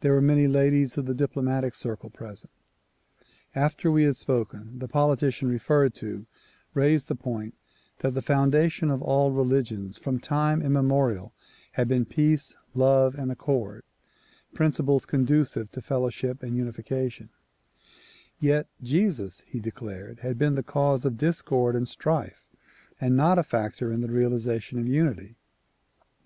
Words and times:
There 0.00 0.14
were 0.14 0.22
many 0.22 0.48
ladies 0.48 0.96
of 0.96 1.04
the 1.04 1.12
diplomatic 1.12 1.74
circle 1.74 2.08
present. 2.08 2.50
After 3.54 3.90
we 3.90 4.04
had 4.04 4.16
spoken, 4.16 4.78
the 4.78 4.88
politician 4.88 5.48
referred 5.50 5.94
to 5.96 6.24
raised 6.72 7.08
the 7.08 7.14
point 7.14 7.52
that 7.98 8.14
the 8.14 8.22
foundation 8.22 8.90
of 8.90 9.02
all 9.02 9.32
religions 9.32 9.98
from 9.98 10.18
time 10.18 10.62
immemorial 10.62 11.34
had 11.72 11.88
been 11.88 12.06
peace, 12.06 12.56
love 12.74 13.14
and 13.16 13.30
accord,— 13.30 13.82
principles 14.54 15.04
conducive 15.04 15.70
to 15.72 15.82
fellow 15.82 16.08
ship 16.08 16.42
and 16.42 16.56
unification,— 16.56 17.28
yet 18.40 18.66
Jesus, 18.82 19.42
he 19.46 19.60
declared 19.60 20.20
had 20.20 20.38
been 20.38 20.54
"the 20.54 20.62
cause 20.62 21.04
of 21.04 21.18
discord 21.18 21.76
and 21.76 21.86
strife 21.86 22.48
and 22.98 23.14
not 23.14 23.38
a 23.38 23.42
factor 23.42 23.92
in 23.92 24.00
the 24.00 24.10
realization 24.10 24.78
of 24.78 24.88
unity." 24.88 25.36